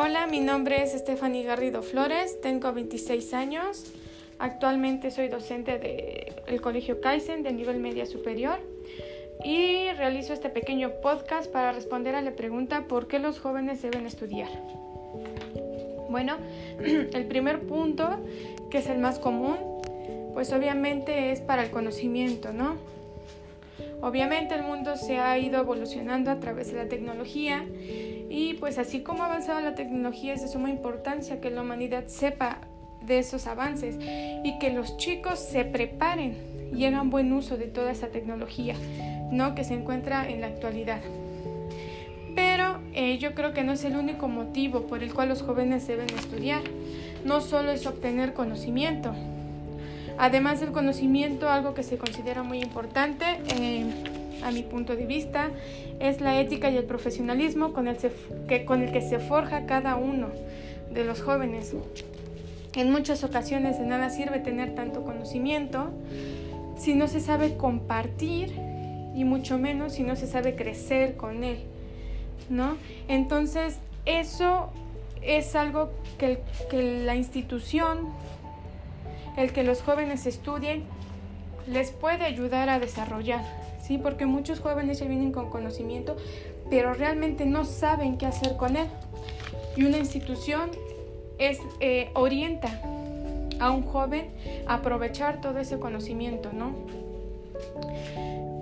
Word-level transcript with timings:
Hola, 0.00 0.28
mi 0.28 0.38
nombre 0.38 0.80
es 0.80 0.92
Stephanie 0.92 1.42
Garrido 1.42 1.82
Flores, 1.82 2.40
tengo 2.40 2.72
26 2.72 3.34
años. 3.34 3.82
Actualmente 4.38 5.10
soy 5.10 5.26
docente 5.26 5.76
del 6.46 6.60
Colegio 6.60 7.00
Kaizen 7.00 7.42
de 7.42 7.50
nivel 7.50 7.80
media 7.80 8.06
superior 8.06 8.60
y 9.42 9.90
realizo 9.94 10.32
este 10.32 10.50
pequeño 10.50 11.00
podcast 11.02 11.50
para 11.50 11.72
responder 11.72 12.14
a 12.14 12.22
la 12.22 12.30
pregunta 12.36 12.84
¿por 12.86 13.08
qué 13.08 13.18
los 13.18 13.40
jóvenes 13.40 13.82
deben 13.82 14.06
estudiar? 14.06 14.48
Bueno, 16.08 16.36
el 16.78 17.26
primer 17.26 17.62
punto, 17.62 18.24
que 18.70 18.78
es 18.78 18.86
el 18.86 18.98
más 18.98 19.18
común, 19.18 19.56
pues 20.32 20.52
obviamente 20.52 21.32
es 21.32 21.40
para 21.40 21.64
el 21.64 21.72
conocimiento, 21.72 22.52
¿no? 22.52 22.76
Obviamente 24.00 24.54
el 24.54 24.62
mundo 24.62 24.96
se 24.96 25.18
ha 25.18 25.36
ido 25.38 25.58
evolucionando 25.58 26.30
a 26.30 26.38
través 26.38 26.70
de 26.70 26.84
la 26.84 26.88
tecnología 26.88 27.66
y 28.28 28.54
pues 28.54 28.78
así 28.78 29.00
como 29.00 29.22
ha 29.22 29.26
avanzado 29.26 29.60
la 29.60 29.74
tecnología 29.74 30.34
es 30.34 30.42
de 30.42 30.48
suma 30.48 30.70
importancia 30.70 31.40
que 31.40 31.50
la 31.50 31.62
humanidad 31.62 32.04
sepa 32.06 32.58
de 33.00 33.18
esos 33.18 33.46
avances 33.46 33.96
y 33.98 34.58
que 34.58 34.70
los 34.70 34.96
chicos 34.96 35.38
se 35.38 35.64
preparen 35.64 36.36
y 36.74 36.84
hagan 36.84 37.10
buen 37.10 37.32
uso 37.32 37.56
de 37.56 37.66
toda 37.66 37.90
esa 37.90 38.08
tecnología 38.08 38.74
¿no? 39.30 39.54
que 39.54 39.64
se 39.64 39.74
encuentra 39.74 40.28
en 40.28 40.40
la 40.40 40.48
actualidad. 40.48 41.00
Pero 42.34 42.78
eh, 42.92 43.18
yo 43.18 43.34
creo 43.34 43.52
que 43.52 43.64
no 43.64 43.72
es 43.72 43.84
el 43.84 43.96
único 43.96 44.28
motivo 44.28 44.82
por 44.82 45.02
el 45.02 45.12
cual 45.12 45.30
los 45.30 45.42
jóvenes 45.42 45.86
deben 45.86 46.08
estudiar. 46.10 46.62
No 47.24 47.40
solo 47.40 47.72
es 47.72 47.86
obtener 47.86 48.32
conocimiento. 48.32 49.12
Además 50.18 50.60
del 50.60 50.72
conocimiento, 50.72 51.48
algo 51.48 51.74
que 51.74 51.82
se 51.82 51.98
considera 51.98 52.42
muy 52.42 52.60
importante, 52.60 53.24
eh, 53.56 53.84
a 54.42 54.50
mi 54.50 54.62
punto 54.62 54.96
de 54.96 55.06
vista, 55.06 55.50
es 56.00 56.20
la 56.20 56.40
ética 56.40 56.70
y 56.70 56.76
el 56.76 56.84
profesionalismo 56.84 57.72
con 57.72 57.88
el, 57.88 57.96
que, 58.48 58.64
con 58.64 58.82
el 58.82 58.92
que 58.92 59.00
se 59.00 59.18
forja 59.18 59.66
cada 59.66 59.96
uno 59.96 60.28
de 60.90 61.04
los 61.04 61.20
jóvenes. 61.22 61.74
En 62.74 62.92
muchas 62.92 63.24
ocasiones 63.24 63.78
de 63.78 63.86
nada 63.86 64.10
sirve 64.10 64.38
tener 64.38 64.74
tanto 64.74 65.02
conocimiento 65.02 65.90
si 66.76 66.94
no 66.94 67.08
se 67.08 67.20
sabe 67.20 67.56
compartir 67.56 68.52
y 69.14 69.24
mucho 69.24 69.58
menos 69.58 69.94
si 69.94 70.04
no 70.04 70.14
se 70.14 70.26
sabe 70.26 70.54
crecer 70.54 71.16
con 71.16 71.42
él, 71.42 71.58
¿no? 72.48 72.76
Entonces, 73.08 73.78
eso 74.04 74.70
es 75.22 75.56
algo 75.56 75.90
que, 76.18 76.38
que 76.70 77.02
la 77.04 77.16
institución, 77.16 78.08
el 79.36 79.52
que 79.52 79.64
los 79.64 79.82
jóvenes 79.82 80.26
estudien, 80.26 80.84
les 81.66 81.90
puede 81.90 82.24
ayudar 82.24 82.70
a 82.70 82.78
desarrollar, 82.78 83.44
¿sí? 83.88 83.96
Porque 83.96 84.26
muchos 84.26 84.60
jóvenes 84.60 85.00
ya 85.00 85.06
vienen 85.06 85.32
con 85.32 85.48
conocimiento, 85.48 86.16
pero 86.68 86.92
realmente 86.92 87.46
no 87.46 87.64
saben 87.64 88.18
qué 88.18 88.26
hacer 88.26 88.56
con 88.56 88.76
él. 88.76 88.86
Y 89.76 89.84
una 89.84 89.96
institución 89.96 90.70
es, 91.38 91.58
eh, 91.80 92.10
orienta 92.14 92.68
a 93.58 93.70
un 93.70 93.82
joven 93.82 94.26
a 94.66 94.74
aprovechar 94.74 95.40
todo 95.40 95.58
ese 95.58 95.78
conocimiento, 95.78 96.50
¿no? 96.52 96.72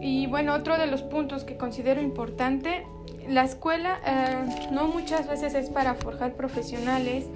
Y 0.00 0.26
bueno, 0.28 0.54
otro 0.54 0.78
de 0.78 0.86
los 0.86 1.02
puntos 1.02 1.42
que 1.42 1.56
considero 1.56 2.00
importante, 2.00 2.86
la 3.28 3.42
escuela 3.42 3.98
eh, 4.06 4.68
no 4.70 4.86
muchas 4.86 5.28
veces 5.28 5.54
es 5.54 5.68
para 5.68 5.94
forjar 5.94 6.34
profesionales, 6.34 7.26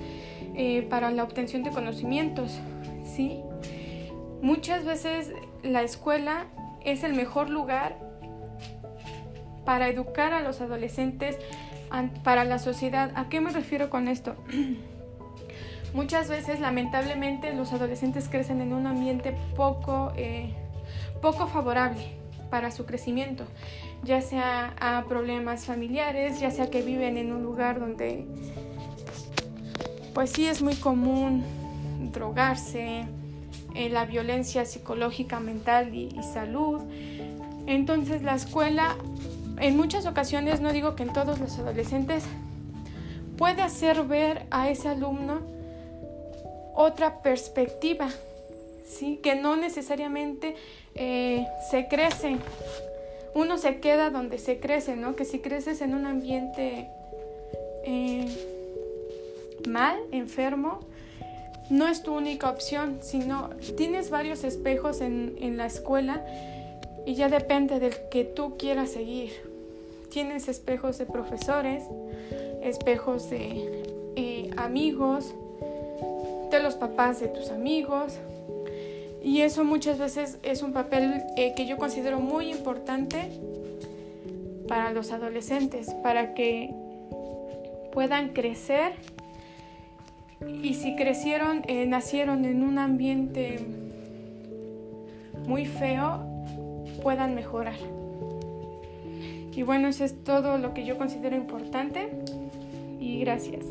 eh, 0.55 0.87
para 0.89 1.11
la 1.11 1.25
obtención 1.25 1.65
de 1.65 1.71
conocimientos, 1.71 2.61
¿sí? 3.05 3.41
Muchas 4.41 4.85
veces 4.85 5.33
la 5.63 5.83
escuela 5.83 6.47
es 6.85 7.05
el 7.05 7.15
mejor 7.15 7.51
lugar 7.51 7.99
para 9.65 9.89
educar 9.89 10.33
a 10.33 10.41
los 10.41 10.61
adolescentes 10.61 11.39
para 12.23 12.45
la 12.45 12.59
sociedad. 12.59 13.13
¿A 13.15 13.29
qué 13.29 13.41
me 13.41 13.51
refiero 13.51 13.91
con 13.91 14.09
esto? 14.09 14.35
Muchas 15.95 16.29
veces, 16.29 16.61
lamentablemente, 16.61 17.53
los 17.53 17.73
adolescentes 17.73 18.29
crecen 18.29 18.61
en 18.61 18.73
un 18.73 18.87
ambiente 18.87 19.35
poco, 19.57 20.13
eh, 20.17 20.55
poco 21.21 21.49
favorable 21.49 22.21
para 22.49 22.71
su 22.71 22.87
crecimiento, 22.87 23.45
ya 24.03 24.21
sea 24.21 24.75
a 24.81 25.05
problemas 25.09 25.67
familiares, 25.67 26.41
ya 26.41 26.51
sea 26.51 26.71
que 26.71 26.83
viven 26.83 27.17
en 27.17 27.33
un 27.33 27.43
lugar 27.43 27.81
donde, 27.81 28.27
pues 30.15 30.31
sí 30.31 30.47
es 30.47 30.63
muy 30.63 30.75
común 30.75 31.45
drogarse, 32.13 33.07
eh, 33.75 33.89
la 33.89 34.05
violencia 34.05 34.65
psicológica, 34.65 35.41
mental 35.41 35.95
y, 35.95 36.11
salud. 36.35 36.81
Entonces 37.67 38.23
la 38.23 38.35
escuela, 38.35 38.97
en 39.59 39.77
muchas 39.77 40.07
ocasiones, 40.07 40.61
no 40.61 40.73
digo 40.73 40.97
que 40.97 41.03
en 41.03 41.13
todos 41.13 41.39
los 41.39 41.59
adolescentes, 41.59 42.25
puede 43.37 43.63
hacer 43.63 44.03
ver 44.05 44.47
a 44.51 44.69
ese 44.69 44.89
alumno 44.89 45.41
otra 46.75 47.23
perspectiva, 47.23 48.09
¿sí? 48.87 49.19
que 49.23 49.35
no 49.35 49.57
necesariamente 49.57 50.57
eh, 50.95 51.47
se 51.71 51.89
crece, 51.89 52.37
uno 53.35 53.59
se 53.59 53.79
queda 53.81 54.11
donde 54.11 54.39
se 54.39 54.59
crece, 54.59 54.97
¿no? 54.97 55.15
que 55.17 55.25
si 55.25 55.39
creces 55.39 55.81
en 55.83 55.95
un 55.95 56.07
ambiente 56.07 56.89
eh, 57.85 58.27
mal, 59.69 59.99
enfermo, 60.13 60.81
no 61.71 61.89
es 61.89 62.03
tu 62.03 62.15
única 62.15 62.51
opción, 62.51 62.99
sino 63.01 63.51
tienes 63.77 64.11
varios 64.11 64.45
espejos 64.45 65.01
en, 65.01 65.37
en 65.41 65.57
la 65.57 65.67
escuela 65.67 66.25
y 67.07 67.15
ya 67.15 67.29
depende 67.29 67.81
del 67.81 67.95
que 68.11 68.25
tú 68.25 68.57
quieras 68.59 68.91
seguir. 68.91 69.33
Tienes 70.11 70.49
espejos 70.49 70.99
de 70.99 71.07
profesores, 71.07 71.85
espejos 72.63 73.31
de 73.31 73.83
eh, 74.17 74.51
amigos, 74.57 75.35
de 76.51 76.61
los 76.61 76.75
papás 76.75 77.21
de 77.21 77.29
tus 77.29 77.51
amigos. 77.51 78.15
Y 79.23 79.43
eso 79.43 79.65
muchas 79.65 79.99
veces 79.99 80.39
es 80.43 80.63
un 80.63 80.73
papel 80.73 81.23
eh, 81.37 81.53
que 81.55 81.67
yo 81.67 81.79
considero 81.79 82.21
muy 82.21 82.51
importante 82.51 83.31
para 84.67 84.93
los 84.93 85.13
adolescentes, 85.13 85.95
para 86.03 86.35
que 86.35 86.75
puedan 87.93 88.31
crecer 88.31 88.93
y 90.63 90.75
si 90.75 90.97
crecieron, 90.97 91.63
eh, 91.67 91.87
nacieron 91.87 92.45
en 92.45 92.63
un 92.63 92.79
ambiente 92.79 93.59
muy 95.47 95.67
feo, 95.67 96.25
puedan 97.03 97.35
mejorar. 97.35 97.79
Y 99.53 99.63
bueno, 99.63 99.89
eso 99.89 100.05
es 100.05 100.23
todo 100.23 100.59
lo 100.59 100.73
que 100.75 100.85
yo 100.85 100.97
considero 100.97 101.37
importante 101.37 102.11
y 102.99 103.21
gracias. 103.21 103.67